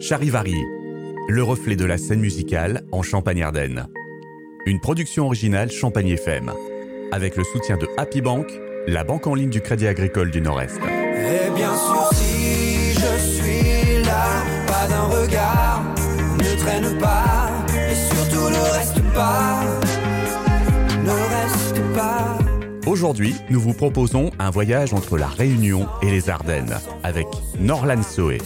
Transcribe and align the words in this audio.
Charivari, 0.00 0.64
le 1.28 1.42
reflet 1.42 1.76
de 1.76 1.84
la 1.84 1.98
scène 1.98 2.20
musicale 2.20 2.84
en 2.90 3.02
Champagne-Ardenne. 3.02 3.86
Une 4.64 4.80
production 4.80 5.26
originale 5.26 5.70
Champagne 5.70 6.08
FM, 6.08 6.50
avec 7.12 7.36
le 7.36 7.44
soutien 7.44 7.76
de 7.76 7.86
Happy 7.98 8.22
Bank, 8.22 8.46
la 8.86 9.04
banque 9.04 9.26
en 9.26 9.34
ligne 9.34 9.50
du 9.50 9.60
Crédit 9.60 9.86
Agricole 9.86 10.30
du 10.30 10.40
Nord-Est. 10.40 10.78
Et 10.78 11.50
bien 11.54 11.76
sûr, 11.76 12.08
si 12.14 12.94
je 12.94 13.18
suis 13.18 14.02
là, 14.02 14.24
pas 14.66 14.88
d'un 14.88 15.02
regard, 15.02 15.84
ne 16.38 16.58
traîne 16.58 16.98
pas, 16.98 17.50
et 17.68 17.94
surtout 17.94 18.48
ne 18.48 18.72
reste 18.72 19.02
pas, 19.14 19.60
ne 21.04 21.10
reste 21.10 21.94
pas. 21.94 22.38
Aujourd'hui, 22.86 23.34
nous 23.50 23.60
vous 23.60 23.74
proposons 23.74 24.30
un 24.38 24.50
voyage 24.50 24.94
entre 24.94 25.18
la 25.18 25.28
Réunion 25.28 25.86
et 26.00 26.10
les 26.10 26.30
Ardennes 26.30 26.78
avec 27.02 27.26
Norlan 27.58 28.02
Soé, 28.02 28.38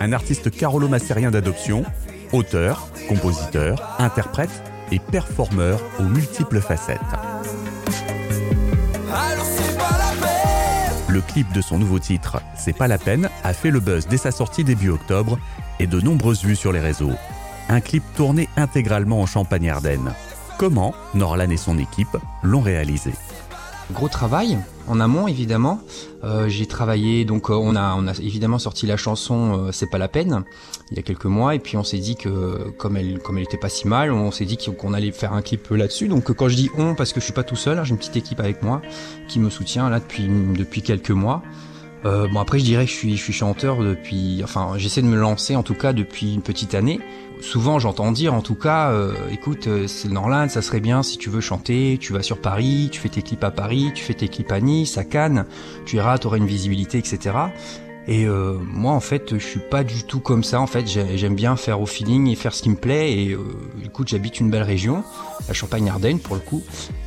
un 0.00 0.12
artiste 0.12 0.50
carolo-massérien 0.50 1.30
d'adoption, 1.30 1.84
auteur, 2.32 2.88
compositeur, 3.08 3.96
interprète 3.98 4.62
et 4.90 4.98
performeur 4.98 5.80
aux 5.98 6.04
multiples 6.04 6.60
facettes. 6.60 6.98
Le 11.08 11.20
clip 11.20 11.52
de 11.52 11.60
son 11.60 11.78
nouveau 11.78 11.98
titre, 11.98 12.40
C'est 12.56 12.76
pas 12.76 12.88
la 12.88 12.98
peine, 12.98 13.28
a 13.44 13.52
fait 13.52 13.70
le 13.70 13.80
buzz 13.80 14.06
dès 14.06 14.16
sa 14.16 14.30
sortie 14.30 14.64
début 14.64 14.90
octobre 14.90 15.38
et 15.78 15.86
de 15.86 16.00
nombreuses 16.00 16.44
vues 16.44 16.56
sur 16.56 16.72
les 16.72 16.80
réseaux. 16.80 17.12
Un 17.68 17.80
clip 17.80 18.02
tourné 18.16 18.48
intégralement 18.56 19.20
en 19.20 19.26
Champagne-Ardenne. 19.26 20.12
Comment 20.58 20.94
Norlan 21.14 21.50
et 21.50 21.56
son 21.56 21.78
équipe 21.78 22.16
l'ont 22.42 22.60
réalisé 22.60 23.12
Gros 23.92 24.08
travail 24.08 24.58
en 24.86 25.00
amont 25.00 25.26
évidemment. 25.26 25.80
Euh, 26.22 26.48
j'ai 26.48 26.66
travaillé 26.66 27.24
donc 27.24 27.50
euh, 27.50 27.54
on 27.54 27.74
a 27.76 27.94
on 27.96 28.06
a 28.06 28.12
évidemment 28.18 28.58
sorti 28.58 28.86
la 28.86 28.96
chanson 28.96 29.58
euh, 29.58 29.72
c'est 29.72 29.88
pas 29.88 29.98
la 29.98 30.08
peine 30.08 30.44
il 30.90 30.96
y 30.96 31.00
a 31.00 31.02
quelques 31.02 31.24
mois 31.24 31.54
et 31.54 31.58
puis 31.58 31.76
on 31.76 31.84
s'est 31.84 31.98
dit 31.98 32.14
que 32.14 32.70
comme 32.76 32.96
elle 32.96 33.20
comme 33.20 33.38
elle 33.38 33.44
était 33.44 33.56
pas 33.56 33.70
si 33.70 33.88
mal 33.88 34.12
on 34.12 34.30
s'est 34.30 34.44
dit 34.44 34.58
qu'on 34.58 34.92
allait 34.92 35.12
faire 35.12 35.32
un 35.32 35.40
clip 35.40 35.68
là-dessus 35.70 36.08
donc 36.08 36.30
quand 36.32 36.48
je 36.48 36.56
dis 36.56 36.70
on 36.76 36.94
parce 36.94 37.12
que 37.12 37.20
je 37.20 37.24
suis 37.24 37.32
pas 37.32 37.42
tout 37.42 37.56
seul 37.56 37.78
hein, 37.78 37.84
j'ai 37.84 37.92
une 37.92 37.98
petite 37.98 38.16
équipe 38.16 38.40
avec 38.40 38.62
moi 38.62 38.82
qui 39.28 39.40
me 39.40 39.48
soutient 39.48 39.88
là 39.88 39.98
depuis 39.98 40.28
depuis 40.28 40.82
quelques 40.82 41.10
mois. 41.10 41.42
Bon 42.02 42.40
après 42.40 42.58
je 42.58 42.64
dirais 42.64 42.86
que 42.86 42.90
je 42.90 42.96
suis 42.96 43.16
je 43.16 43.22
suis 43.22 43.32
chanteur 43.32 43.82
depuis 43.82 44.40
enfin 44.42 44.72
j'essaie 44.78 45.02
de 45.02 45.06
me 45.06 45.18
lancer 45.18 45.54
en 45.54 45.62
tout 45.62 45.74
cas 45.74 45.92
depuis 45.92 46.34
une 46.34 46.42
petite 46.42 46.74
année. 46.74 46.98
Souvent 47.40 47.78
j'entends 47.78 48.12
dire 48.12 48.34
en 48.34 48.42
tout 48.42 48.54
cas 48.54 48.90
euh, 48.90 49.14
écoute 49.30 49.66
euh, 49.66 49.86
c'est 49.86 50.08
Norland 50.08 50.48
ça 50.48 50.62
serait 50.62 50.80
bien 50.80 51.02
si 51.02 51.18
tu 51.18 51.30
veux 51.30 51.40
chanter 51.40 51.98
tu 52.00 52.12
vas 52.12 52.22
sur 52.22 52.40
Paris 52.40 52.90
tu 52.92 53.00
fais 53.00 53.08
tes 53.08 53.22
clips 53.22 53.42
à 53.42 53.50
Paris 53.50 53.92
tu 53.94 54.04
fais 54.04 54.14
tes 54.14 54.28
clips 54.28 54.52
à 54.52 54.60
Nice 54.60 54.98
à 54.98 55.04
Cannes 55.04 55.46
tu 55.86 55.96
iras 55.96 56.18
t'auras 56.18 56.36
une 56.36 56.46
visibilité 56.46 56.98
etc. 56.98 57.34
Et 58.08 58.26
euh, 58.26 58.56
moi, 58.60 58.92
en 58.92 59.00
fait, 59.00 59.38
je 59.38 59.44
suis 59.44 59.60
pas 59.60 59.84
du 59.84 60.02
tout 60.04 60.20
comme 60.20 60.42
ça. 60.42 60.60
En 60.60 60.66
fait, 60.66 60.86
j'ai- 60.88 61.16
j'aime 61.16 61.34
bien 61.34 61.54
faire 61.56 61.80
au 61.80 61.86
feeling 61.86 62.26
et 62.28 62.34
faire 62.34 62.54
ce 62.54 62.62
qui 62.62 62.70
me 62.70 62.74
plaît. 62.76 63.12
Et 63.12 63.32
euh, 63.32 63.38
écoute, 63.84 64.08
j'habite 64.08 64.40
une 64.40 64.50
belle 64.50 64.62
région, 64.64 65.04
la 65.46 65.54
Champagne-Ardenne 65.54 66.18
pour 66.18 66.34
le 66.34 66.40
coup. 66.40 66.62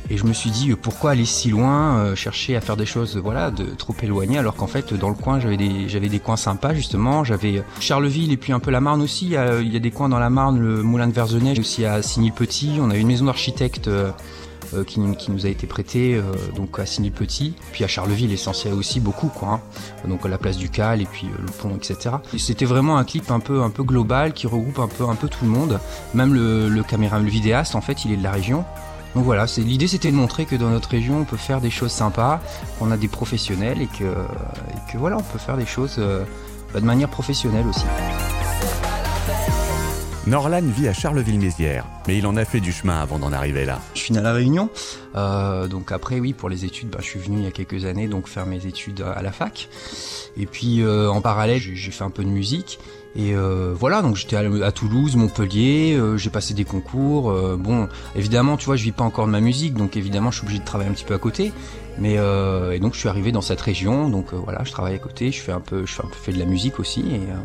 Et 0.08 0.16
je 0.16 0.24
me 0.24 0.32
suis 0.32 0.50
dit, 0.50 0.70
euh, 0.70 0.76
pourquoi 0.76 1.10
aller 1.10 1.24
si 1.24 1.50
loin, 1.50 1.96
euh, 1.98 2.14
chercher 2.14 2.56
à 2.56 2.60
faire 2.60 2.76
des 2.76 2.86
choses, 2.86 3.16
voilà, 3.16 3.50
de 3.50 3.64
trop 3.64 3.94
éloignées, 4.02 4.38
alors 4.38 4.54
qu'en 4.54 4.66
fait, 4.66 4.94
dans 4.94 5.08
le 5.08 5.14
coin, 5.14 5.40
j'avais 5.40 5.56
des, 5.56 5.88
j'avais 5.88 6.08
des 6.08 6.20
coins 6.20 6.36
sympas 6.36 6.74
justement. 6.74 7.24
J'avais 7.24 7.62
Charleville 7.80 8.32
et 8.32 8.36
puis 8.36 8.52
un 8.52 8.60
peu 8.60 8.70
la 8.70 8.80
Marne 8.80 9.02
aussi. 9.02 9.26
Il 9.26 9.32
y 9.32 9.36
a, 9.36 9.60
des 9.80 9.90
coins 9.90 10.08
dans 10.08 10.18
la 10.20 10.30
Marne, 10.30 10.58
le 10.58 10.82
Moulin 10.82 11.08
de 11.08 11.12
Verzenay, 11.12 11.58
aussi 11.58 11.84
à 11.84 12.00
Signy-le-Petit. 12.02 12.78
On 12.80 12.90
a 12.90 12.96
une 12.96 13.08
maison 13.08 13.26
d'architecte. 13.26 13.90
Euh, 14.74 14.84
qui, 14.84 15.00
nous 15.00 15.46
a 15.46 15.48
été 15.48 15.66
prêtée 15.66 16.14
euh, 16.14 16.22
donc 16.54 16.78
à 16.78 16.86
Signy-le-Petit, 16.86 17.54
puis 17.72 17.84
à 17.84 17.88
Charleville 17.88 18.32
essentiel 18.32 18.74
aussi 18.74 19.00
beaucoup 19.00 19.28
quoi. 19.28 19.48
hein. 20.04 20.08
Donc 20.08 20.24
à 20.24 20.28
la 20.28 20.38
place 20.38 20.56
du 20.56 20.68
Cal 20.68 21.00
et 21.00 21.06
puis 21.06 21.26
euh, 21.26 21.42
le 21.42 21.50
pont 21.50 21.74
etc 21.76 22.16
Et 22.32 22.38
c'était 22.38 22.64
vraiment 22.64 22.96
un 22.96 23.04
clip 23.04 23.30
un 23.30 23.40
peu 23.40 23.62
un 23.62 23.70
peu 23.70 23.82
global 23.82 24.32
qui 24.32 24.46
regroupe 24.46 24.78
un 24.78 24.88
peu 24.88 25.04
un 25.04 25.14
peu 25.14 25.28
tout 25.28 25.44
le 25.44 25.50
monde. 25.50 25.80
Même 26.14 26.34
le, 26.34 26.68
le 26.68 26.82
caméra 26.82 27.18
le 27.18 27.28
vidéaste 27.28 27.74
en 27.74 27.80
fait 27.80 28.04
il 28.04 28.12
est 28.12 28.16
de 28.16 28.22
la 28.22 28.32
région. 28.32 28.64
Donc 29.14 29.24
voilà 29.24 29.46
l'idée 29.58 29.86
c'était 29.86 30.10
de 30.10 30.16
montrer 30.16 30.44
que 30.44 30.56
dans 30.56 30.70
notre 30.70 30.88
région 30.90 31.18
on 31.20 31.24
peut 31.24 31.36
faire 31.36 31.60
des 31.60 31.70
choses 31.70 31.92
sympas 31.92 32.40
qu'on 32.78 32.90
a 32.90 32.96
des 32.96 33.08
professionnels 33.08 33.80
et 33.80 33.86
que 33.86 34.12
voilà 34.98 35.16
on 35.16 35.22
peut 35.22 35.38
faire 35.38 35.56
des 35.56 35.66
choses 35.66 36.00
bah, 36.72 36.80
de 36.80 36.84
manière 36.84 37.08
professionnelle 37.08 37.66
aussi 37.68 37.84
Norlan 40.26 40.62
vit 40.62 40.88
à 40.88 40.94
Charleville-Mézières, 40.94 41.84
mais 42.08 42.16
il 42.16 42.26
en 42.26 42.34
a 42.36 42.46
fait 42.46 42.60
du 42.60 42.72
chemin 42.72 42.98
avant 42.98 43.18
d'en 43.18 43.30
arriver 43.30 43.66
là. 43.66 43.80
Je 43.94 44.00
suis 44.00 44.14
né 44.14 44.20
à 44.20 44.22
la 44.22 44.32
Réunion, 44.32 44.70
euh, 45.16 45.68
donc 45.68 45.92
après 45.92 46.18
oui 46.18 46.32
pour 46.32 46.48
les 46.48 46.64
études, 46.64 46.88
bah, 46.88 47.00
je 47.02 47.04
suis 47.04 47.18
venu 47.18 47.40
il 47.40 47.44
y 47.44 47.46
a 47.46 47.50
quelques 47.50 47.84
années 47.84 48.08
donc 48.08 48.26
faire 48.26 48.46
mes 48.46 48.64
études 48.64 49.02
à 49.02 49.20
la 49.20 49.32
fac. 49.32 49.68
Et 50.38 50.46
puis 50.46 50.80
euh, 50.80 51.10
en 51.10 51.20
parallèle 51.20 51.60
j'ai 51.60 51.76
j'ai 51.76 51.90
fait 51.90 52.04
un 52.04 52.10
peu 52.10 52.24
de 52.24 52.30
musique 52.30 52.78
et 53.16 53.34
euh, 53.34 53.72
voilà 53.78 54.02
donc 54.02 54.16
j'étais 54.16 54.36
à, 54.36 54.42
à 54.64 54.72
Toulouse, 54.72 55.14
Montpellier, 55.16 55.94
euh, 55.96 56.16
j'ai 56.16 56.30
passé 56.30 56.52
des 56.54 56.64
concours. 56.64 57.30
euh, 57.30 57.56
bon 57.56 57.88
évidemment 58.16 58.56
tu 58.56 58.66
vois 58.66 58.76
je 58.76 58.82
vis 58.84 58.92
pas 58.92 59.04
encore 59.04 59.26
de 59.26 59.30
ma 59.32 59.40
musique 59.40 59.74
donc 59.74 59.96
évidemment 59.96 60.30
je 60.30 60.38
suis 60.38 60.44
obligé 60.44 60.60
de 60.60 60.64
travailler 60.64 60.90
un 60.90 60.94
petit 60.94 61.04
peu 61.04 61.14
à 61.14 61.18
côté. 61.18 61.52
Mais 61.96 62.18
euh, 62.18 62.72
et 62.72 62.80
donc 62.80 62.94
je 62.94 62.98
suis 62.98 63.08
arrivé 63.08 63.30
dans 63.30 63.40
cette 63.40 63.60
région 63.60 64.08
donc 64.08 64.32
euh, 64.32 64.36
voilà 64.36 64.64
je 64.64 64.72
travaille 64.72 64.96
à 64.96 64.98
côté, 64.98 65.30
je 65.30 65.40
fais 65.40 65.52
un 65.52 65.60
peu 65.60 65.86
je 65.86 65.92
fais 65.92 66.02
un 66.02 66.08
peu 66.08 66.16
fait 66.20 66.32
de 66.32 66.40
la 66.40 66.44
musique 66.44 66.80
aussi 66.80 67.02
et 67.02 67.20
euh, 67.30 67.36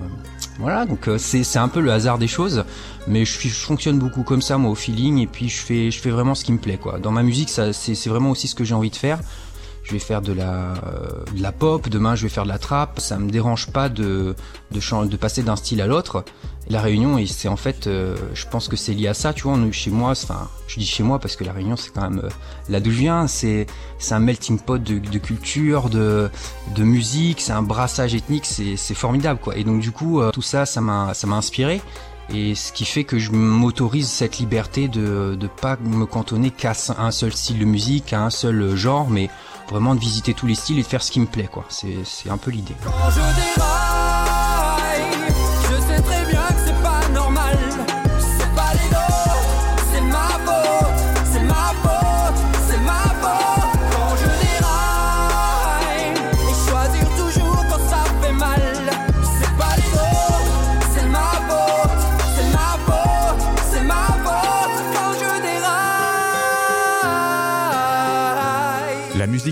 voilà 0.58 0.88
donc 0.88 1.08
c'est 1.20 1.60
un 1.60 1.68
peu 1.68 1.82
le 1.82 1.92
hasard 1.92 2.18
des 2.18 2.28
choses 2.28 2.66
mais 3.08 3.26
je, 3.26 3.40
je 3.40 3.50
fonctionne 3.50 4.00
beaucoup 4.00 4.24
comme 4.24 4.42
ça 4.42 4.58
moi 4.58 4.72
au 4.72 4.76
feeling 4.76 5.20
et 5.20 5.28
puis 5.28 5.50
je 5.50 5.62
fais 5.62 5.92
je 5.92 6.00
fais 6.00 6.10
vraiment 6.10 6.34
ce 6.34 6.44
qui 6.44 6.52
me 6.52 6.58
plaît 6.58 6.78
quoi 6.78 6.98
dans 6.98 7.12
ma 7.12 7.22
musique 7.22 7.50
c'est 7.50 8.08
vraiment 8.08 8.32
aussi 8.32 8.48
ce 8.48 8.56
que 8.56 8.64
j'ai 8.64 8.74
envie 8.74 8.90
de 8.90 8.96
faire 8.96 9.20
je 9.90 9.94
vais 9.94 10.00
faire 10.00 10.22
de 10.22 10.34
la 10.34 10.76
euh, 10.86 11.24
de 11.36 11.42
la 11.42 11.52
pop 11.52 11.90
demain 11.90 12.14
je 12.14 12.24
vais 12.24 12.30
faire 12.30 12.44
de 12.44 12.50
la 12.50 12.60
trap. 12.60 13.00
Ça 13.00 13.18
me 13.18 13.30
dérange 13.30 13.72
pas 13.72 13.90
de 13.90 14.36
de, 14.72 15.06
de 15.08 15.18
passer 15.18 15.42
d'un 15.42 15.56
style 15.56 15.82
à 15.82 15.88
l'autre. 15.88 16.24
La 16.70 16.80
Réunion 16.82 17.20
c'est 17.26 17.48
en 17.48 17.56
fait 17.56 17.88
euh, 17.88 18.16
je 18.36 18.46
pense 18.46 18.68
que 18.68 18.76
c'est 18.76 18.94
lié 18.94 19.08
à 19.08 19.16
ça 19.16 19.34
tu 19.34 19.44
vois 19.44 19.58
chez 19.72 19.90
moi 19.90 20.12
enfin 20.12 20.48
je 20.68 20.80
dis 20.80 20.86
chez 20.86 21.02
moi 21.02 21.18
parce 21.18 21.36
que 21.36 21.44
la 21.44 21.54
Réunion 21.54 21.76
c'est 21.76 21.92
quand 21.92 22.08
même 22.08 22.22
euh, 22.24 22.30
là 22.70 22.80
d'où 22.80 22.92
je 22.92 23.00
viens. 23.00 23.26
C'est 23.26 23.66
un 24.12 24.20
melting 24.20 24.60
pot 24.60 24.78
de, 24.78 25.18
culture 25.18 25.90
de 25.90 26.30
de 26.76 26.84
musique 26.84 27.42
c'est 27.42 27.54
un 27.54 27.64
brassage 27.64 28.14
ethnique 28.14 28.46
c'est 28.46 28.94
formidable 28.94 29.40
quoi. 29.42 29.58
Et 29.58 29.64
donc 29.64 29.80
du 29.80 29.92
coup 29.92 30.22
tout 30.32 30.44
ça 30.44 30.68
ça 30.68 30.82
m'a 30.82 31.16
ça 31.16 31.26
m'a 31.26 31.36
inspiré. 31.36 31.82
Et 32.32 32.54
ce 32.54 32.72
qui 32.72 32.86
fait 32.86 33.06
que 33.06 33.18
je 33.18 33.32
m'autorise 33.32 34.08
cette 34.08 34.38
liberté 34.38 34.88
de 34.88 35.36
de 35.36 35.48
pas 35.48 35.78
me 35.84 36.06
cantonner 36.06 36.52
qu'à 36.52 36.74
un 37.00 37.10
seul 37.10 37.34
style 37.34 37.58
de 37.58 37.66
musique, 37.66 38.14
à 38.14 38.22
un 38.24 38.30
seul 38.30 38.76
genre, 38.76 39.10
mais 39.10 39.30
vraiment 39.70 39.96
de 39.96 40.00
visiter 40.00 40.34
tous 40.34 40.48
les 40.48 40.56
styles 40.56 40.80
et 40.80 40.84
de 40.84 40.88
faire 40.88 41.04
ce 41.04 41.12
qui 41.12 41.20
me 41.20 41.26
plaît, 41.26 41.50
quoi. 41.52 41.66
C'est 41.70 42.30
un 42.30 42.38
peu 42.38 42.52
l'idée. 42.52 42.76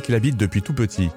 Musique 0.08 0.10
l'habite 0.10 0.38
depuis 0.38 0.62
tout 0.62 0.74
petit, 0.74 1.10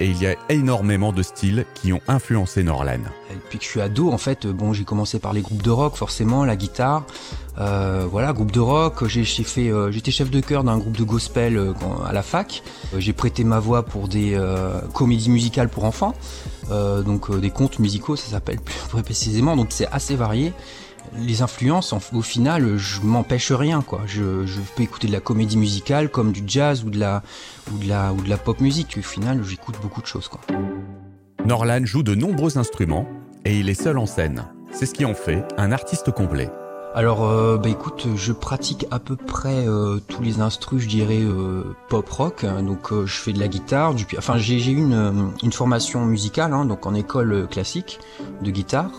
et 0.00 0.06
il 0.06 0.20
y 0.20 0.26
a 0.26 0.34
énormément 0.48 1.12
de 1.12 1.22
styles 1.22 1.64
qui 1.74 1.92
ont 1.92 2.00
influencé 2.08 2.62
Norlan. 2.62 2.98
Depuis 3.30 3.58
que 3.58 3.64
je 3.64 3.70
suis 3.70 3.80
ado, 3.80 4.10
en 4.10 4.18
fait, 4.18 4.46
bon, 4.46 4.72
j'ai 4.72 4.84
commencé 4.84 5.18
par 5.18 5.32
les 5.32 5.42
groupes 5.42 5.62
de 5.62 5.70
rock, 5.70 5.96
forcément, 5.96 6.44
la 6.44 6.56
guitare. 6.56 7.04
Euh, 7.58 8.06
voilà, 8.10 8.32
groupe 8.32 8.50
de 8.50 8.60
rock. 8.60 9.06
J'ai 9.06 9.24
fait, 9.24 9.70
euh, 9.70 9.92
j'étais 9.92 10.10
chef 10.10 10.30
de 10.30 10.40
chœur 10.40 10.64
d'un 10.64 10.78
groupe 10.78 10.96
de 10.96 11.04
gospel 11.04 11.56
euh, 11.56 11.72
à 12.06 12.12
la 12.12 12.22
fac. 12.22 12.62
J'ai 12.96 13.12
prêté 13.12 13.44
ma 13.44 13.60
voix 13.60 13.84
pour 13.84 14.08
des 14.08 14.38
comédies 14.92 15.30
musicales 15.30 15.68
pour 15.68 15.84
enfants, 15.84 16.14
donc 16.70 17.34
des 17.38 17.50
contes 17.50 17.78
musicaux, 17.78 18.16
ça 18.16 18.30
s'appelle 18.30 18.58
plus 18.90 19.02
précisément. 19.02 19.56
Donc 19.56 19.68
c'est 19.70 19.86
assez 19.92 20.16
varié. 20.16 20.52
Les 21.18 21.42
influences, 21.42 21.92
en- 21.92 22.00
au 22.14 22.22
final, 22.22 22.76
je 22.78 23.00
m'empêche 23.02 23.52
rien, 23.52 23.82
quoi. 23.82 24.00
Je, 24.06 24.46
je 24.46 24.60
peux 24.76 24.82
écouter 24.82 25.08
de 25.08 25.12
la 25.12 25.20
comédie 25.20 25.56
musicale 25.58 26.08
comme 26.08 26.32
du 26.32 26.42
jazz 26.46 26.84
ou 26.84 26.90
de 26.90 26.98
la 26.98 27.22
ou 27.72 27.78
de 27.78 27.88
la 27.88 28.12
ou 28.12 28.22
de 28.22 28.28
la 28.30 28.36
pop 28.38 28.60
musique. 28.60 28.96
Au 28.98 29.02
final, 29.02 29.42
j'écoute 29.44 29.76
beaucoup 29.82 30.00
de 30.00 30.06
choses, 30.06 30.28
quoi. 30.28 30.40
Norlan 31.44 31.84
joue 31.84 32.02
de 32.02 32.14
nombreux 32.14 32.56
instruments, 32.58 33.06
et 33.44 33.58
il 33.58 33.68
est 33.68 33.80
seul 33.80 33.98
en 33.98 34.06
scène. 34.06 34.44
C'est 34.72 34.86
ce 34.86 34.94
qui 34.94 35.04
en 35.04 35.14
fait 35.14 35.44
un 35.58 35.72
artiste 35.72 36.10
complet. 36.12 36.50
Alors, 36.94 37.24
euh, 37.24 37.56
bah 37.56 37.70
écoute, 37.70 38.06
je 38.16 38.32
pratique 38.32 38.86
à 38.90 38.98
peu 38.98 39.16
près 39.16 39.66
euh, 39.66 39.98
tous 40.08 40.22
les 40.22 40.40
instrus, 40.40 40.82
je 40.82 40.88
dirais 40.88 41.20
euh, 41.22 41.62
pop 41.88 42.08
rock. 42.10 42.44
hein. 42.44 42.62
donc, 42.62 42.92
je 42.92 43.14
fais 43.14 43.32
de 43.32 43.40
la 43.40 43.48
guitare, 43.48 43.94
du 43.94 44.06
enfin 44.18 44.36
j'ai 44.36 44.62
eu 44.70 44.76
une, 44.76 45.30
une 45.42 45.52
formation 45.52 46.04
musicale, 46.04 46.52
hein, 46.52 46.66
donc 46.66 46.84
en 46.86 46.94
école 46.94 47.48
classique 47.50 47.98
de 48.42 48.50
guitare. 48.50 48.90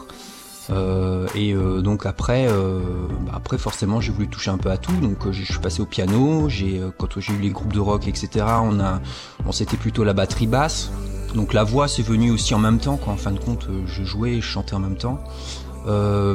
Euh, 0.69 1.27
et 1.35 1.53
euh, 1.53 1.81
donc 1.81 2.05
après, 2.05 2.47
euh, 2.47 2.79
bah 3.25 3.33
après 3.35 3.57
forcément 3.57 3.99
j'ai 3.99 4.11
voulu 4.11 4.27
toucher 4.27 4.51
un 4.51 4.57
peu 4.57 4.71
à 4.71 4.77
tout. 4.77 4.95
Donc 5.01 5.31
je 5.31 5.43
suis 5.43 5.59
passé 5.59 5.81
au 5.81 5.85
piano. 5.85 6.49
J'ai 6.49 6.81
quand 6.97 7.19
j'ai 7.19 7.33
eu 7.33 7.39
les 7.39 7.49
groupes 7.49 7.73
de 7.73 7.79
rock, 7.79 8.07
etc. 8.07 8.45
On 8.63 8.79
a, 8.79 9.01
bon 9.43 9.51
c'était 9.51 9.77
plutôt 9.77 10.03
la 10.03 10.13
batterie 10.13 10.47
basse. 10.47 10.91
Donc 11.35 11.53
la 11.53 11.63
voix 11.63 11.87
c'est 11.87 12.03
venu 12.03 12.31
aussi 12.31 12.53
en 12.53 12.59
même 12.59 12.79
temps. 12.79 12.97
Quoi. 12.97 13.13
En 13.13 13.17
fin 13.17 13.31
de 13.31 13.39
compte, 13.39 13.67
je 13.85 14.03
jouais 14.03 14.33
et 14.33 14.41
je 14.41 14.47
chantais 14.47 14.75
en 14.75 14.79
même 14.79 14.97
temps. 14.97 15.23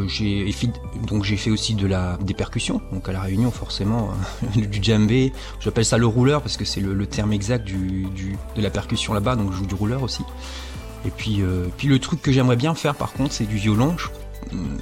J'ai 0.08 0.54
donc 1.06 1.24
j'ai 1.24 1.38
fait 1.38 1.50
aussi 1.50 1.74
de 1.74 1.86
la 1.86 2.18
des 2.20 2.34
percussions. 2.34 2.82
Donc 2.92 3.08
à 3.08 3.12
la 3.12 3.20
Réunion 3.20 3.50
forcément 3.50 4.10
du 4.56 4.82
djembé. 4.82 5.32
J'appelle 5.60 5.86
ça 5.86 5.96
le 5.96 6.06
rouleur 6.06 6.42
parce 6.42 6.56
que 6.56 6.66
c'est 6.66 6.80
le, 6.80 7.06
terme 7.06 7.32
exact 7.32 7.66
de 7.66 8.62
la 8.62 8.70
percussion 8.70 9.14
là-bas. 9.14 9.36
Donc 9.36 9.52
je 9.52 9.58
joue 9.58 9.66
du 9.66 9.74
rouleur 9.74 10.02
aussi. 10.02 10.22
Et 11.04 11.10
puis 11.10 11.42
euh, 11.42 11.66
puis 11.76 11.88
le 11.88 11.98
truc 11.98 12.22
que 12.22 12.32
j'aimerais 12.32 12.56
bien 12.56 12.74
faire 12.74 12.94
par 12.94 13.12
contre 13.12 13.32
c'est 13.32 13.46
du 13.46 13.56
violon. 13.56 13.96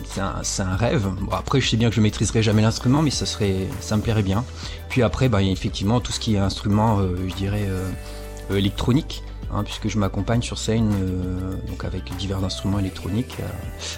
C'est 0.05 0.63
un, 0.63 0.77
rêve. 0.77 1.09
après, 1.33 1.61
je 1.61 1.69
sais 1.69 1.77
bien 1.77 1.89
que 1.89 1.97
je 1.97 2.01
maîtriserai 2.01 2.41
jamais 2.43 2.63
l'instrument, 2.63 3.03
mais 3.03 3.11
ça 3.11 3.27
serait, 3.27 3.67
ça 3.81 3.97
me 3.97 4.03
plairait 4.03 4.23
bien. 4.23 4.45
Puis 4.89 5.03
après, 5.03 5.29
bah, 5.29 5.43
effectivement 5.43 5.99
tout 5.99 6.13
ce 6.13 6.21
qui 6.21 6.37
est 6.37 6.39
instrument, 6.39 7.01
euh, 7.01 7.17
je 7.27 7.35
dirais 7.35 7.67
euh, 7.69 8.57
électronique. 8.57 9.25
Hein, 9.57 9.65
puisque 9.65 9.89
je 9.89 9.99
m'accompagne 9.99 10.43
sur 10.43 10.59
scène 10.59 10.93
euh, 11.01 11.55
donc 11.67 11.85
avec 11.87 12.15
divers 12.19 12.45
instruments 12.45 12.79
électroniques. 12.79 13.37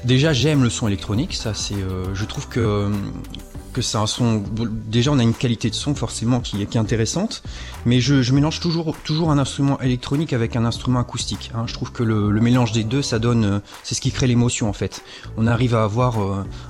Déjà 0.05 0.33
j'aime 0.33 0.63
le 0.63 0.71
son 0.71 0.87
électronique, 0.87 1.35
ça 1.35 1.53
c'est, 1.53 1.75
euh, 1.75 2.15
je 2.15 2.25
trouve 2.27 2.49
que 2.49 2.93
que 3.73 3.83
c'est 3.83 3.99
un 3.99 4.07
son. 4.07 4.45
Déjà 4.87 5.11
on 5.11 5.19
a 5.19 5.23
une 5.25 5.35
qualité 5.35 5.69
de 5.69 5.75
son 5.75 5.97
forcément 5.97 6.39
qui, 6.39 6.63
est 6.63 6.77
intéressante, 6.77 7.43
mais 7.87 8.01
je, 8.01 8.33
mélange 8.33 8.61
toujours 8.61 8.97
toujours 9.05 9.33
un 9.33 9.39
instrument 9.39 9.81
électronique 9.81 10.33
avec 10.33 10.55
un 10.55 10.65
instrument 10.65 11.01
acoustique. 11.01 11.51
Hein. 11.55 11.65
Je 11.67 11.75
trouve 11.75 11.91
que 11.91 12.05
le, 12.05 12.31
mélange 12.41 12.71
des 12.71 12.85
deux, 12.85 13.03
ça 13.03 13.19
donne, 13.19 13.45
euh, 13.45 13.59
c'est 13.83 13.97
ce 13.97 14.01
qui 14.01 14.13
crée 14.13 14.29
l'émotion 14.29 14.69
en 14.69 14.73
fait. 14.73 15.03
On 15.37 15.49
arrive 15.49 15.75
à 15.75 15.83
avoir 15.83 16.19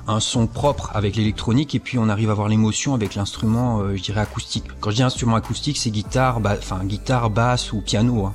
un 0.07 0.19
son 0.19 0.47
propre 0.47 0.89
avec 0.95 1.15
l'électronique 1.15 1.75
et 1.75 1.79
puis 1.79 1.99
on 1.99 2.09
arrive 2.09 2.29
à 2.29 2.31
avoir 2.31 2.47
l'émotion 2.47 2.95
avec 2.95 3.13
l'instrument, 3.13 3.95
je 3.95 4.01
dirais 4.01 4.21
acoustique. 4.21 4.65
Quand 4.79 4.89
je 4.89 4.95
dis 4.95 5.03
instrument 5.03 5.35
acoustique, 5.35 5.77
c'est 5.77 5.91
guitare, 5.91 6.41
enfin 6.43 6.83
guitare, 6.83 7.29
basse 7.29 7.71
ou 7.71 7.81
piano. 7.81 8.25
Hein. 8.25 8.33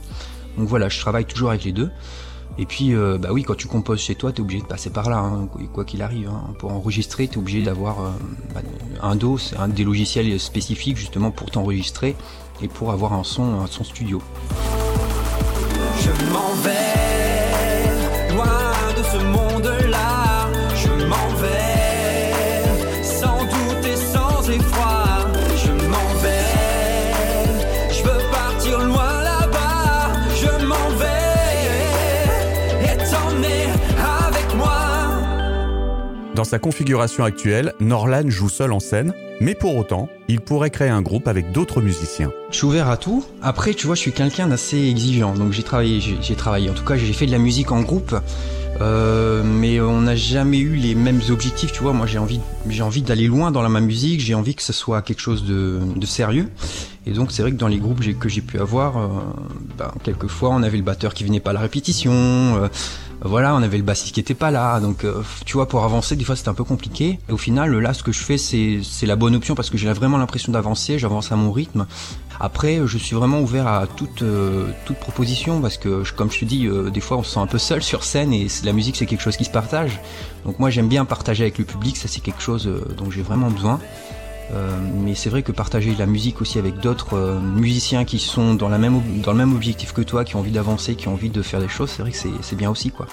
Donc 0.57 0.69
voilà, 0.69 0.89
je 0.89 0.99
travaille 1.01 1.25
toujours 1.25 1.51
avec 1.51 1.65
les 1.65 1.73
deux. 1.73 1.91
Et 2.57 2.67
puis, 2.67 2.95
euh, 2.95 3.19
bah 3.19 3.31
oui, 3.33 3.43
quand 3.43 3.57
tu 3.57 3.67
composes 3.67 4.01
chez 4.01 4.15
toi, 4.15 4.33
tu 4.33 4.39
es 4.39 4.41
obligé 4.41 4.61
de 4.61 4.67
passer 4.67 4.91
par 4.91 5.11
là, 5.11 5.19
hein, 5.19 5.49
quoi 5.73 5.85
qu'il 5.85 6.03
arrive. 6.03 6.29
Hein. 6.29 6.55
Pour 6.59 6.73
enregistrer, 6.73 7.27
tu 7.27 7.35
es 7.35 7.39
obligé 7.39 7.63
d'avoir 7.63 8.01
euh, 8.01 8.11
bah, 8.55 8.61
un 9.03 9.17
DO, 9.17 9.39
c'est 9.39 9.57
un 9.57 9.67
des 9.67 9.83
logiciels 9.83 10.39
spécifiques 10.39 10.97
justement 10.97 11.33
pour 11.33 11.51
t'enregistrer 11.51 12.15
et 12.63 12.69
pour 12.69 12.93
avoir 12.93 13.13
un 13.13 13.25
son, 13.25 13.61
un 13.61 13.67
son 13.67 13.83
studio. 13.83 14.23
Je 16.01 16.33
m'en 16.33 16.55
vais, 16.63 18.35
loin 18.35 18.95
de 18.97 19.03
ce 19.03 19.25
monde-là, 19.25 19.74
Dans 36.35 36.43
sa 36.43 36.59
configuration 36.59 37.23
actuelle, 37.23 37.75
Norlan 37.79 38.29
joue 38.29 38.49
seul 38.49 38.73
en 38.73 38.81
scène, 38.81 39.15
mais 39.41 39.55
pour 39.55 39.77
autant, 39.77 40.09
il 40.27 40.41
pourrait 40.41 40.71
créer 40.71 40.89
un 40.89 41.01
groupe 41.01 41.29
avec 41.29 41.53
d'autres 41.53 41.81
musiciens. 41.81 42.33
Je 42.51 42.57
suis 42.57 42.67
ouvert 42.67 42.91
à 42.91 42.97
tout. 42.97 43.25
Après, 43.41 43.73
tu 43.73 43.87
vois, 43.87 43.95
je 43.95 44.01
suis 44.01 44.13
quelqu'un 44.13 44.49
d'assez 44.49 44.89
exigeant, 44.89 45.35
donc 45.35 45.53
j'ai 45.53 45.63
travaillé, 45.63 46.01
j'ai 46.01 46.35
travaillé. 46.35 46.69
En 46.69 46.75
tout 46.75 46.85
cas, 46.85 46.97
j'ai 46.97 47.13
fait 47.13 47.27
de 47.27 47.31
la 47.31 47.39
musique 47.39 47.71
en 47.71 47.83
groupe. 47.83 48.17
Euh, 48.81 49.45
mais 49.45 49.81
on 49.81 50.01
n'a 50.01 50.17
jamais 50.17 50.59
eu 50.59 50.75
les 50.75 50.97
mêmes 50.97 51.21
objectifs, 51.31 51.71
tu 51.71 51.83
vois. 51.83 51.93
Moi, 51.93 52.07
j'ai 52.07 52.19
envie, 52.19 52.41
j'ai 52.69 52.83
envie 52.83 53.03
d'aller 53.03 53.29
loin 53.29 53.53
dans 53.53 53.63
la 53.63 53.69
ma 53.69 53.81
musique. 53.81 54.21
J'ai 54.21 54.35
envie 54.35 54.57
que 54.57 54.63
ce 54.63 54.73
soit 54.73 55.03
quelque 55.03 55.21
chose 55.21 55.45
de, 55.45 55.79
de 55.95 56.07
sérieux. 56.07 56.49
Et 57.07 57.13
donc, 57.13 57.31
c'est 57.31 57.43
vrai 57.43 57.53
que 57.53 57.57
dans 57.57 57.69
les 57.69 57.79
groupes 57.79 58.01
que 58.19 58.29
j'ai 58.29 58.41
pu 58.41 58.59
avoir, 58.59 58.99
euh, 58.99 59.09
ben, 59.79 59.93
quelquefois, 60.03 60.51
on 60.51 60.63
avait 60.63 60.79
le 60.79 60.83
batteur 60.83 61.15
qui 61.15 61.23
venait 61.23 61.41
pas 61.41 61.51
à 61.51 61.53
la 61.53 61.61
répétition. 61.61 62.13
Euh, 62.13 62.69
voilà, 63.25 63.55
on 63.55 63.63
avait 63.63 63.79
le 63.79 63.83
bassiste 63.83 64.15
qui 64.15 64.21
était 64.21 64.35
pas 64.35 64.51
là, 64.51 64.79
donc 64.81 65.03
euh, 65.05 65.23
tu 65.47 65.55
vois, 65.55 65.67
pour 65.67 65.83
avancer, 65.83 66.15
des 66.15 66.25
fois 66.25 66.37
c'était 66.37 66.51
un 66.51 66.55
peu 66.55 66.65
compliqué. 66.65 67.19
Et 67.29 67.33
au 67.33 67.39
final, 67.39 67.75
là, 67.79 67.95
ce 67.95 68.03
que 68.03 68.13
je 68.13 68.23
fais, 68.23 68.37
c'est 68.37 69.07
la 69.07 69.17
bonne 69.17 69.35
option 69.35 69.55
parce 69.55 69.71
que 69.71 69.79
j'ai 69.79 69.91
vraiment 69.93 70.19
l'impression 70.19 70.53
d'avancer, 70.53 70.99
j'avance 70.99 71.33
à 71.33 71.37
mon 71.37 71.51
rythme. 71.51 71.87
Après, 72.39 72.81
je 72.85 72.99
suis 72.99 73.17
vraiment 73.17 73.41
ouvert 73.41 73.67
à 73.67 73.87
toute 73.87 74.21
euh, 74.23 74.67
toute 74.85 74.99
proposition 74.99 75.63
parce 75.63 75.79
que, 75.79 76.03
comme 76.15 76.31
je 76.31 76.41
te 76.41 76.45
dis, 76.45 76.67
euh, 76.67 76.91
des 76.91 77.01
fois 77.01 77.17
on 77.17 77.23
se 77.23 77.33
sent 77.33 77.41
un 77.41 77.47
peu 77.47 77.59
seul 77.59 77.83
sur 77.83 78.05
scène 78.05 78.33
et 78.35 78.49
la 78.63 78.73
musique 78.73 78.97
c'est 78.97 79.07
quelque 79.07 79.23
chose 79.23 79.39
qui 79.39 79.45
se 79.45 79.51
partage. 79.51 80.01
Donc 80.45 80.59
moi 80.59 80.69
j'aime 80.69 80.89
bien 80.89 81.07
partager 81.07 81.45
avec 81.45 81.57
le 81.59 81.65
public, 81.65 81.97
ça 81.97 82.09
c'est 82.09 82.21
quelque 82.21 82.43
chose 82.43 82.71
dont 82.99 83.11
j'ai 83.11 83.23
vraiment 83.23 83.51
besoin. 83.51 83.81
Euh, 84.53 84.77
mais 85.03 85.15
c'est 85.15 85.31
vrai 85.31 85.43
que 85.43 85.53
partager 85.53 85.95
la 85.99 86.07
musique 86.07 86.41
aussi 86.41 86.59
avec 86.59 86.79
d'autres 86.79 87.15
euh, 87.15 87.41
musiciens 87.41 88.05
qui 88.05 88.19
sont 88.19 88.55
dans, 88.55 88.69
la 88.69 88.79
même, 88.79 89.01
dans 89.23 89.33
le 89.33 89.39
même 89.39 89.55
objectif 89.55 89.93
que 89.93 90.03
toi, 90.03 90.25
qui 90.25 90.37
ont 90.37 90.41
envie 90.41 90.51
d'avancer, 90.51 90.95
qui 90.95 91.09
ont 91.09 91.15
envie 91.15 91.31
de 91.31 91.43
faire 91.43 91.61
des 91.61 91.69
choses, 91.69 91.91
c'est 91.91 92.03
vrai 92.03 92.11
que 92.11 92.19
c'est 92.19 92.57
bien 92.57 92.71
aussi 92.71 92.91
quoi. 92.91 93.07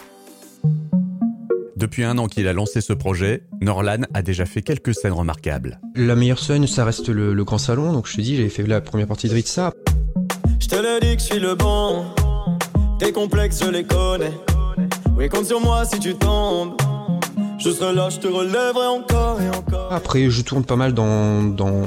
Depuis 1.78 2.04
un 2.04 2.18
an 2.20 2.28
qu'il 2.28 2.48
a 2.48 2.54
lancé 2.54 2.80
ce 2.80 2.94
projet, 2.94 3.44
Norlan 3.60 4.02
a 4.14 4.22
déjà 4.22 4.46
fait 4.46 4.62
quelques 4.62 4.94
scènes 4.94 5.14
remarquables. 5.14 5.80
La 5.96 6.16
meilleure 6.16 6.38
scène, 6.38 6.68
ça 6.68 6.86
reste 6.86 7.10
le, 7.10 7.44
Grand 7.44 7.58
Salon, 7.58 7.92
donc 7.92 8.08
je 8.08 8.18
te 8.18 8.22
dis, 8.22 8.36
j'avais 8.36 8.50
fait 8.50 8.64
la 8.64 8.82
première 8.82 9.08
partie 9.08 9.28
de 9.28 9.34
Ritza. 9.34 9.74
Je 10.60 10.68
te 10.68 10.76
le 10.76 11.00
dis 11.00 11.16
que 11.16 11.22
je 11.22 11.26
suis 11.26 11.40
le 11.40 11.56
bon, 11.56 12.06
tes 13.00 13.12
complexes 13.12 13.64
je 13.66 13.72
les 13.72 13.84
connais. 13.84 14.34
Oui, 15.18 15.28
compte 15.28 15.46
sur 15.46 15.60
moi 15.60 15.86
si 15.86 16.00
tu 16.00 16.14
tombes. 16.14 16.76
Je 17.64 17.70
serai 17.70 17.94
là, 17.94 18.10
je 18.10 18.18
te 18.18 18.28
relèverai 18.28 18.88
encore 18.88 19.40
et 19.40 19.48
encore. 19.50 19.94
Après, 19.94 20.32
je 20.32 20.42
tourne 20.42 20.64
pas 20.64 20.76
mal 20.76 20.94
dans, 20.94 21.44
dans 21.44 21.84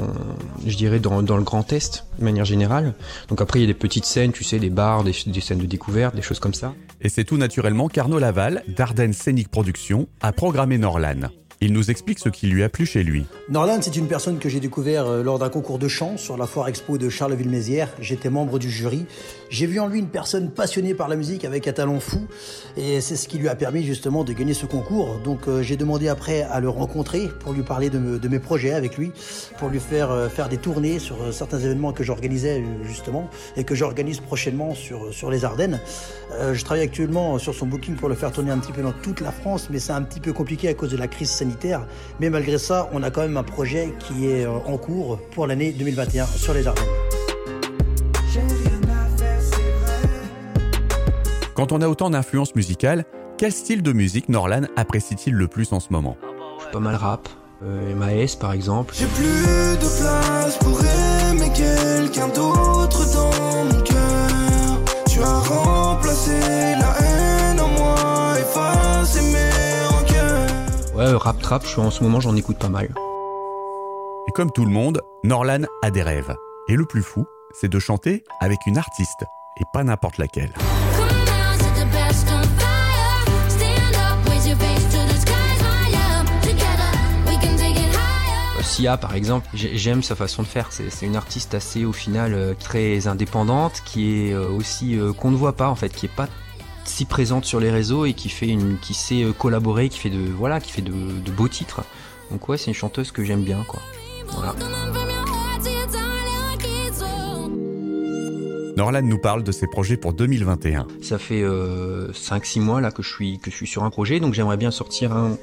je 0.65 0.76
dirais, 0.76 1.00
dans, 1.00 1.21
dans 1.21 1.37
le 1.37 1.43
Grand 1.43 1.73
Est, 1.73 2.06
de 2.19 2.25
manière 2.25 2.44
générale. 2.44 2.94
Donc 3.29 3.41
après, 3.41 3.59
il 3.59 3.62
y 3.62 3.65
a 3.65 3.67
des 3.67 3.75
petites 3.75 4.05
scènes, 4.05 4.31
tu 4.31 4.44
sais, 4.44 4.61
des 4.61 4.71
bars, 4.71 5.03
des, 5.03 5.12
des 5.26 5.41
scènes 5.41 5.59
de 5.59 5.67
découverte, 5.67 6.15
des 6.15 6.23
choses 6.23 6.38
comme 6.38 6.55
ça. 6.55 6.75
Et 7.00 7.09
c'est 7.09 7.25
tout 7.25 7.38
naturellement 7.38 7.88
qu'Arnaud 7.88 8.21
Laval, 8.21 8.62
d'Ardennes 8.69 9.12
Scénic 9.12 9.49
Productions, 9.49 10.06
a 10.21 10.32
programmé 10.32 10.79
Norlan. 10.79 11.29
Il 11.61 11.73
nous 11.73 11.91
explique 11.91 12.19
ce 12.19 12.29
qui 12.29 12.47
lui 12.47 12.62
a 12.62 12.69
plu 12.69 12.85
chez 12.85 13.03
lui. 13.03 13.25
Norland, 13.49 13.79
c'est 13.81 13.97
une 13.97 14.06
personne 14.06 14.38
que 14.38 14.49
j'ai 14.49 14.61
découvert 14.61 15.06
euh, 15.06 15.23
lors 15.23 15.38
d'un 15.38 15.49
concours 15.49 15.79
de 15.79 15.88
chant 15.88 16.19
sur 16.19 16.37
la 16.37 16.47
foire 16.47 16.69
expo 16.69 16.99
de 16.99 17.09
Charleville-Mézières. 17.09 17.88
J'étais 18.00 18.29
membre 18.29 18.59
du 18.59 18.70
jury. 18.70 19.06
J'ai 19.55 19.67
vu 19.67 19.79
en 19.79 19.87
lui 19.87 20.01
une 20.01 20.09
personne 20.09 20.51
passionnée 20.51 20.95
par 20.95 21.06
la 21.06 21.15
musique 21.15 21.45
avec 21.45 21.69
un 21.69 21.73
talent 21.73 22.01
fou. 22.01 22.27
Et 22.77 23.01
c'est 23.01 23.15
ce 23.15 23.29
qui 23.29 23.39
lui 23.39 23.49
a 23.49 23.55
permis 23.55 23.85
justement 23.85 24.25
de 24.25 24.33
gagner 24.33 24.53
ce 24.53 24.67
concours. 24.67 25.21
Donc 25.23 25.47
euh, 25.47 25.62
j'ai 25.62 25.77
demandé 25.77 26.09
après 26.09 26.43
à 26.43 26.59
le 26.59 26.69
rencontrer 26.69 27.29
pour 27.39 27.53
lui 27.53 27.62
parler 27.62 27.89
de, 27.89 28.29
mes 28.29 28.41
projets 28.41 28.73
avec 28.73 28.99
lui, 28.99 29.12
pour 29.59 29.69
lui 29.69 29.79
faire 29.79 30.11
euh, 30.11 30.29
faire 30.29 30.49
des 30.49 30.56
tournées 30.56 30.99
sur 30.99 31.33
certains 31.33 31.61
événements 31.61 31.93
que 31.93 32.03
j'organisais 32.03 32.65
justement 32.83 33.31
et 33.56 33.62
que 33.62 33.77
j'organise 33.77 34.19
prochainement 34.19 34.75
sur, 34.75 35.15
sur 35.15 35.31
les 35.31 35.45
Ardennes. 35.45 35.79
je 36.53 36.65
travaille 36.65 36.83
actuellement 36.83 37.39
sur 37.39 37.55
son 37.55 37.67
booking 37.67 37.95
pour 37.95 38.09
le 38.09 38.17
faire 38.17 38.33
tourner 38.33 38.51
un 38.51 38.59
petit 38.59 38.73
peu 38.73 38.83
dans 38.83 38.93
toute 38.93 39.21
la 39.21 39.31
France, 39.31 39.69
mais 39.71 39.79
c'est 39.79 39.93
un 39.93 40.03
petit 40.03 40.19
peu 40.19 40.33
compliqué 40.33 40.69
à 40.69 40.75
cause 40.75 40.91
de 40.91 40.97
la 40.97 41.06
crise 41.06 41.31
sanitaire 41.31 41.87
mais 42.20 42.31
malgré 42.31 42.58
ça, 42.58 42.89
on 42.93 43.03
a 43.03 43.11
quand 43.11 43.23
même 43.23 43.37
un 43.37 43.43
projet 43.43 43.94
qui 43.99 44.27
est 44.27 44.44
euh, 44.44 44.51
en 44.67 44.79
cours 44.79 45.19
pour 45.32 45.46
l'année 45.46 45.73
2021 45.73 46.27
sur 46.27 46.55
les 46.55 46.67
Ardennes. 46.67 47.04
Quand 51.55 51.70
on 51.70 51.81
a 51.81 51.89
autant 51.89 52.11
d'influences 52.11 52.56
musicales, 52.56 53.05
quel 53.39 53.53
style 53.53 53.82
de 53.82 53.93
musique 53.93 54.29
Norlan 54.29 54.63
apprécie-t-il 54.75 55.37
le 55.37 55.46
plus 55.46 55.73
en 55.73 55.79
ce 55.79 55.93
moment? 55.93 56.17
Je 56.58 56.65
suis 56.65 56.73
pas 56.73 56.81
mal 56.81 56.96
rap, 56.96 57.29
euh, 57.63 57.94
MAS 57.94 58.34
par 58.34 58.53
exemple. 58.53 58.93
J'ai 58.99 59.06
plus 59.06 59.25
de 59.25 60.01
place 60.01 60.58
pour 60.58 60.81
aimer 60.81 61.53
quelqu'un 61.55 62.27
d'autre 62.29 63.05
dans 63.15 63.67
mon 63.67 63.82
cœur. 63.82 64.81
Tu 65.08 65.20
as 65.23 65.39
remplacé 65.39 66.32
la 66.32 66.93
haine 67.01 67.61
en 67.61 67.69
moi, 67.69 68.34
effacé 68.37 69.20
mes 69.23 70.96
Ouais, 70.96 71.13
rap 71.13 71.41
trap, 71.41 71.65
en 71.77 71.91
ce 71.93 72.03
moment 72.03 72.19
j'en 72.19 72.34
écoute 72.34 72.58
pas 72.58 72.69
mal. 72.69 72.93
Et 74.27 74.32
comme 74.32 74.51
tout 74.51 74.65
le 74.65 74.73
monde, 74.73 75.03
Norlan 75.23 75.63
a 75.82 75.93
des 75.93 76.03
rêves. 76.03 76.34
Et 76.67 76.75
le 76.75 76.84
plus 76.84 77.03
fou, 77.03 77.27
c'est 77.53 77.69
de 77.69 77.79
chanter 77.79 78.25
avec 78.41 78.58
une 78.67 78.79
artiste, 78.79 79.25
et 79.61 79.65
pas 79.73 79.84
n'importe 79.84 80.19
laquelle. 80.19 80.53
Sia 88.74 88.96
par 88.96 89.14
exemple, 89.14 89.46
j'aime 89.54 90.02
sa 90.02 90.16
façon 90.16 90.43
de 90.43 90.48
faire. 90.48 90.72
C'est 90.72 91.06
une 91.06 91.14
artiste 91.14 91.54
assez 91.54 91.84
au 91.84 91.93
final 91.93 92.34
euh, 92.34 92.54
très 92.58 93.06
indépendante, 93.06 93.82
qui 93.84 94.26
est 94.26 94.32
euh, 94.32 94.48
aussi 94.48 94.98
euh, 94.98 95.12
qu'on 95.12 95.31
ne 95.31 95.36
voit 95.36 95.52
pas 95.52 95.69
en 95.69 95.76
fait, 95.76 95.90
qui 95.90 96.06
est 96.06 96.16
pas 96.16 96.26
si 96.84 97.04
présente 97.04 97.44
sur 97.44 97.60
les 97.60 97.70
réseaux 97.70 98.04
et 98.04 98.14
qui 98.14 98.28
fait 98.28 98.48
une, 98.48 98.76
qui 98.81 98.93
sait 98.93 99.24
collaborer, 99.38 99.88
qui 99.88 100.00
fait 100.00 100.10
de, 100.10 100.19
voilà, 100.19 100.58
qui 100.58 100.72
fait 100.72 100.82
de, 100.82 100.90
beaux 101.31 101.46
titres. 101.46 101.84
Donc 102.32 102.48
ouais, 102.48 102.58
c'est 102.58 102.66
une 102.66 102.74
chanteuse 102.74 103.12
que 103.12 103.22
j'aime 103.22 103.44
bien, 103.44 103.64
quoi. 103.69 103.81
Norlan 108.76 109.02
nous 109.02 109.19
parle 109.19 109.43
de 109.43 109.52
ses 109.52 109.66
projets 109.66 109.96
pour 109.96 110.12
2021. 110.14 110.86
Ça 111.00 111.19
fait 111.19 111.43
euh, 111.43 112.10
5-6 112.12 112.60
mois 112.60 112.81
là 112.81 112.90
que 112.90 113.02
je 113.02 113.08
suis 113.08 113.38
que 113.38 113.50
je 113.50 113.56
suis 113.56 113.66
sur 113.66 113.84
un 113.84 113.90
projet, 113.90 114.19
donc 114.20 114.34
j'aimerais 114.34 114.56
bien 114.56 114.70
sortir 114.70 115.12
un, 115.12 115.36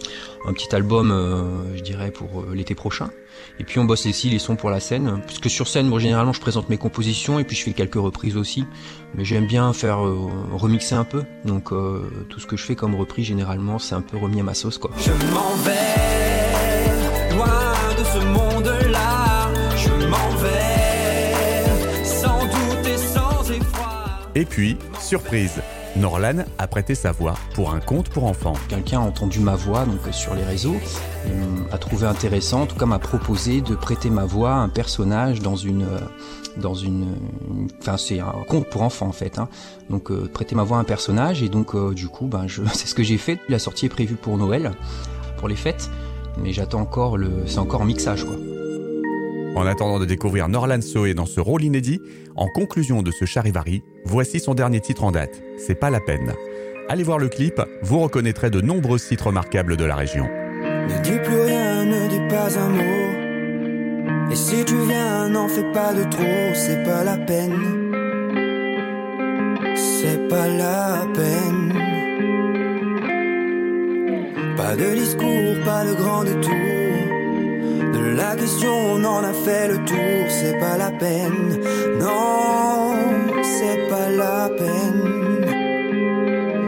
un 0.45 0.53
petit 0.53 0.73
album, 0.75 1.11
euh, 1.11 1.77
je 1.77 1.81
dirais 1.81 2.11
pour 2.11 2.41
euh, 2.41 2.53
l'été 2.53 2.75
prochain. 2.75 3.09
Et 3.59 3.63
puis 3.63 3.79
on 3.79 3.85
bosse 3.85 4.05
aussi 4.05 4.29
les 4.29 4.39
sons 4.39 4.55
pour 4.55 4.69
la 4.69 4.79
scène, 4.79 5.21
parce 5.25 5.39
que 5.39 5.49
sur 5.49 5.67
scène, 5.67 5.87
moi 5.87 5.99
généralement 5.99 6.33
je 6.33 6.41
présente 6.41 6.69
mes 6.69 6.77
compositions 6.77 7.39
et 7.39 7.43
puis 7.43 7.55
je 7.55 7.63
fais 7.63 7.73
quelques 7.73 7.95
reprises 7.95 8.37
aussi. 8.37 8.65
Mais 9.15 9.23
j'aime 9.25 9.47
bien 9.47 9.71
faire 9.73 10.05
euh, 10.05 10.29
remixer 10.53 10.95
un 10.95 11.03
peu, 11.05 11.23
donc 11.45 11.71
euh, 11.71 12.09
tout 12.29 12.39
ce 12.39 12.47
que 12.47 12.57
je 12.57 12.63
fais 12.63 12.75
comme 12.75 12.95
reprise 12.95 13.27
généralement 13.27 13.79
c'est 13.79 13.95
un 13.95 14.01
peu 14.01 14.17
remis 14.17 14.39
à 14.41 14.43
ma 14.43 14.53
sauce 14.53 14.77
quoi. 14.77 14.91
Je 14.97 15.11
m'en 15.33 15.55
vais, 15.63 17.35
loin 17.35 17.47
de 17.97 18.03
ce 18.03 18.25
monde-là. 18.25 18.70
Et 24.35 24.45
puis, 24.45 24.77
surprise, 24.99 25.61
Norlan 25.97 26.45
a 26.57 26.67
prêté 26.67 26.95
sa 26.95 27.11
voix 27.11 27.35
pour 27.53 27.73
un 27.73 27.81
conte 27.81 28.09
pour 28.09 28.23
enfants. 28.23 28.53
Quelqu'un 28.69 28.99
a 28.99 29.03
entendu 29.03 29.39
ma 29.39 29.55
voix 29.55 29.85
donc 29.85 29.99
euh, 30.07 30.11
sur 30.11 30.33
les 30.35 30.43
réseaux, 30.43 30.77
et, 31.25 31.73
a 31.73 31.77
trouvé 31.77 32.07
intéressant, 32.07 32.61
en 32.61 32.65
tout 32.65 32.77
cas 32.77 32.85
m'a 32.85 32.99
proposé 32.99 33.61
de 33.61 33.75
prêter 33.75 34.09
ma 34.09 34.25
voix 34.25 34.51
à 34.51 34.57
un 34.57 34.69
personnage 34.69 35.41
dans 35.41 35.55
une 35.55 35.83
euh, 35.83 35.99
dans 36.57 36.75
une 36.75 37.15
enfin 37.79 37.95
c'est 37.95 38.19
un 38.19 38.33
conte 38.45 38.69
pour 38.69 38.81
enfants 38.81 39.07
en 39.07 39.13
fait 39.13 39.39
hein. 39.39 39.47
donc 39.89 40.11
euh, 40.11 40.29
prêter 40.33 40.53
ma 40.53 40.63
voix 40.63 40.77
à 40.77 40.79
un 40.81 40.85
personnage 40.85 41.41
et 41.41 41.47
donc 41.47 41.73
du 41.93 42.09
coup 42.09 42.27
ben 42.27 42.45
je 42.45 42.61
c'est 42.73 42.87
ce 42.87 42.95
que 42.95 43.03
j'ai 43.03 43.17
fait 43.17 43.39
la 43.47 43.57
sortie 43.57 43.85
est 43.85 43.89
prévue 43.89 44.15
pour 44.15 44.37
Noël 44.37 44.71
pour 45.37 45.47
les 45.47 45.55
fêtes 45.55 45.89
mais 46.37 46.51
j'attends 46.51 46.81
encore 46.81 47.15
le 47.15 47.43
c'est 47.45 47.59
encore 47.59 47.79
en 47.79 47.85
mixage 47.85 48.25
quoi 48.25 48.35
En 49.55 49.65
attendant 49.65 49.99
de 49.99 50.05
découvrir 50.05 50.47
Norlan 50.47 50.81
Soe 50.81 51.13
dans 51.13 51.25
ce 51.25 51.39
rôle 51.41 51.63
inédit, 51.63 51.99
en 52.35 52.47
conclusion 52.47 53.01
de 53.01 53.11
ce 53.11 53.25
charivari, 53.25 53.83
voici 54.05 54.39
son 54.39 54.53
dernier 54.53 54.79
titre 54.79 55.03
en 55.03 55.11
date, 55.11 55.41
C'est 55.57 55.75
pas 55.75 55.89
la 55.89 55.99
peine. 55.99 56.33
Allez 56.89 57.03
voir 57.03 57.19
le 57.19 57.29
clip, 57.29 57.61
vous 57.81 57.99
reconnaîtrez 57.99 58.49
de 58.49 58.61
nombreux 58.61 58.97
sites 58.97 59.21
remarquables 59.21 59.77
de 59.77 59.85
la 59.85 59.95
région. 59.95 60.25
Ne 60.25 61.01
dis 61.03 61.19
plus 61.23 61.41
rien, 61.41 61.85
ne 61.85 62.07
dis 62.07 62.27
pas 62.29 62.57
un 62.57 62.69
mot. 62.69 64.31
Et 64.31 64.35
si 64.35 64.63
tu 64.65 64.75
viens, 64.87 65.29
n'en 65.29 65.47
fais 65.47 65.69
pas 65.73 65.93
de 65.93 66.03
trop, 66.03 66.53
c'est 66.53 66.83
pas 66.83 67.03
la 67.03 67.17
peine. 67.17 67.91
C'est 69.75 70.27
pas 70.29 70.47
la 70.47 71.05
peine. 71.13 71.73
Pas 74.55 74.75
de 74.75 74.95
discours, 74.95 75.63
pas 75.65 75.83
de 75.85 75.93
grand 75.93 76.23
détour. 76.23 76.80
La 78.15 78.35
question, 78.35 78.73
on 78.73 79.03
en 79.05 79.23
a 79.23 79.31
fait 79.31 79.69
le 79.69 79.77
tour, 79.85 80.25
c'est 80.27 80.59
pas 80.59 80.75
la 80.77 80.91
peine. 80.91 81.59
Non, 81.97 82.93
c'est 83.41 83.87
pas 83.89 84.09
la 84.09 84.49
peine. 84.49 85.45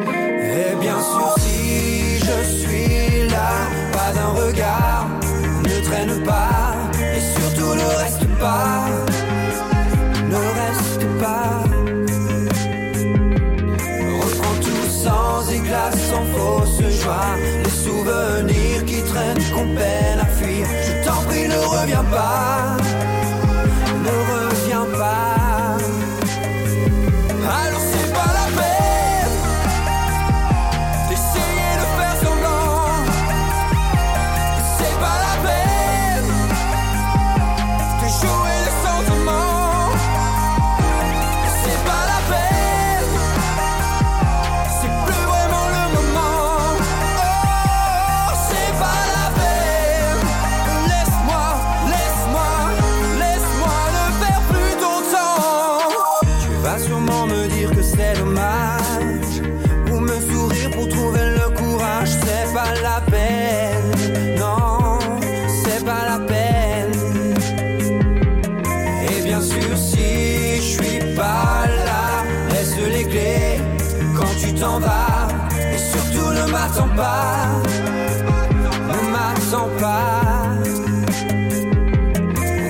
Et 0.08 0.76
bien 0.80 1.00
sûr, 1.02 1.36
si 1.40 2.20
je 2.20 2.44
suis 2.60 3.28
là, 3.30 3.52
pas 3.92 4.14
d'un 4.14 4.32
regard, 4.42 5.10
ne 5.64 5.84
traîne 5.84 6.24
pas, 6.24 6.76
et 7.14 7.20
surtout 7.20 7.76
ne 7.76 7.88
reste 8.02 8.28
pas, 8.40 8.86
ne 10.30 10.42
reste 10.62 11.06
pas. 11.20 11.64
Reprends 14.22 14.60
tout 14.62 14.90
sans 14.90 15.52
éclat, 15.52 15.92
sans 16.10 16.26
fausse 16.34 17.02
joie, 17.02 17.36
les 17.64 17.70
souvenirs 17.70 18.86
qui 18.86 19.02
traînent, 19.02 19.44
qu'on 19.54 19.76
peine 19.76 20.13
love 21.84 21.90
your 21.90 22.04
body 22.12 22.53
surtout 75.92 76.30
ne 76.32 76.52
m'attends 76.52 76.96
pas. 76.96 77.48
Ne 78.90 79.12
m'attends 79.12 79.70
pas. 79.80 80.22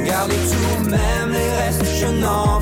Gardez 0.05 0.35
tout, 0.35 0.89
même 0.89 1.29
les 1.31 1.51
restes, 1.59 1.85
je 1.99 2.07
n'en 2.07 2.52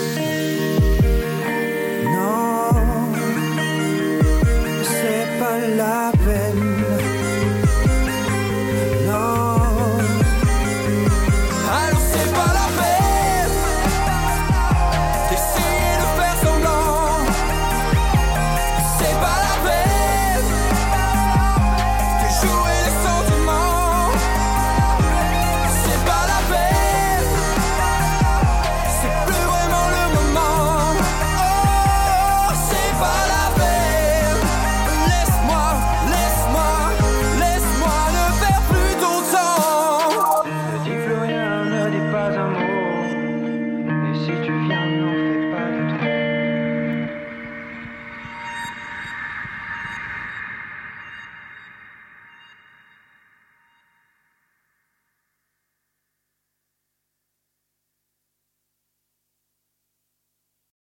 Non, 2.14 2.70
c'est 4.84 5.40
pas 5.40 5.60
la 5.76 6.12
peine. 6.24 6.79